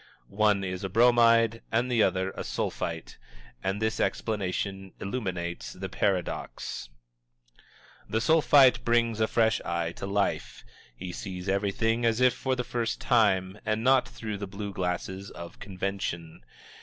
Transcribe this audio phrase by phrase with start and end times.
[0.29, 3.19] One is a Bromide and the other a Sulphite
[3.63, 6.89] and this explanation illuminates the paradox.
[8.09, 10.65] The Sulphite brings a fresh eye to life.
[10.95, 15.29] He sees everything as if for the first time, and not through the blue glasses
[15.29, 16.43] of convention.